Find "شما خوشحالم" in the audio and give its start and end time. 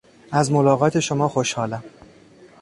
0.99-1.83